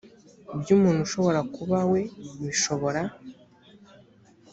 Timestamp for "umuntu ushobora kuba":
0.75-1.79